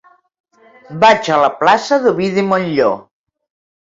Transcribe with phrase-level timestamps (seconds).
[1.03, 2.97] Vaig a la plaça d'Ovidi Montllor.